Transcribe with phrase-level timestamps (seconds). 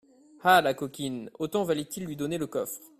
[0.43, 0.61] Ah!
[0.61, 1.29] la coquine!
[1.37, 2.81] Autant valait-il lui donner le coffre.